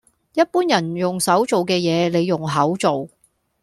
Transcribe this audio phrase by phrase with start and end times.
[0.33, 3.07] 一般人用手做嘅嘢，你用口做